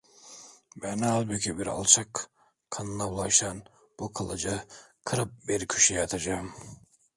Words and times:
Ben 0.81 0.97
halbuki 1.01 1.57
bir 1.59 1.67
alçak 1.67 2.29
kanına 2.69 3.09
bulaşan 3.11 3.63
bu 3.99 4.13
kılıcı 4.13 4.61
kırıp 5.05 5.47
bir 5.47 5.67
köşeye 5.67 6.03
atacağım. 6.03 6.53